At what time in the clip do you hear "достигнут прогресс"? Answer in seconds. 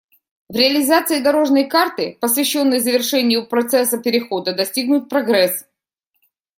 4.51-5.63